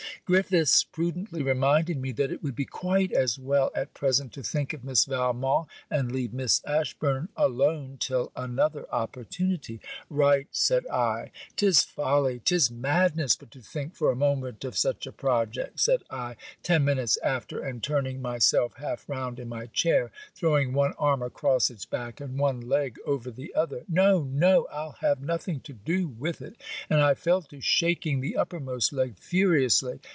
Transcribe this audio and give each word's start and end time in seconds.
Griffiths 0.25 0.85
prudently 0.85 1.43
reminded 1.43 1.97
me 1.97 2.13
that 2.13 2.31
it 2.31 2.41
would 2.41 2.55
be 2.55 2.63
quite 2.63 3.11
as 3.11 3.37
well 3.37 3.69
at 3.75 3.93
present 3.93 4.31
to 4.31 4.41
think 4.41 4.71
of 4.71 4.81
Miss 4.81 5.03
Valmont, 5.03 5.67
and 5.89 6.09
leave 6.09 6.31
Miss 6.31 6.63
Ashburn 6.63 7.27
alone 7.35 7.97
till 7.99 8.31
another 8.33 8.85
opportunity. 8.93 9.81
'Right,' 10.09 10.47
said 10.51 10.87
I. 10.87 11.31
''Tis 11.57 11.83
folly! 11.83 12.39
'Tis 12.39 12.71
madness, 12.71 13.35
but 13.35 13.51
to 13.51 13.59
think 13.61 13.93
for 13.93 14.09
a 14.09 14.15
moment 14.15 14.63
of 14.63 14.77
such 14.77 15.05
a 15.05 15.11
project!', 15.11 15.81
said 15.81 16.03
I, 16.09 16.37
ten 16.63 16.85
minutes 16.85 17.17
after, 17.21 17.59
and 17.61 17.83
turning 17.83 18.21
myself 18.21 18.75
half 18.77 19.09
round 19.09 19.37
in 19.37 19.49
my 19.49 19.65
chair, 19.67 20.11
throwing 20.33 20.71
one 20.71 20.93
arm 20.93 21.21
across 21.21 21.69
its 21.69 21.83
back 21.83 22.21
and 22.21 22.39
one 22.39 22.61
leg 22.61 22.99
over 23.05 23.31
the 23.31 23.53
other. 23.53 23.83
No! 23.89 24.23
no! 24.23 24.65
I'll 24.71 24.95
have 25.01 25.19
nothing 25.21 25.59
to 25.61 25.73
do 25.73 26.07
with 26.07 26.41
it!' 26.41 26.55
and 26.89 27.01
I 27.01 27.15
fell 27.15 27.41
to 27.41 27.59
shaking 27.59 28.21
the 28.21 28.37
uppermost 28.37 28.93
leg 28.93 29.17
furiously. 29.19 29.99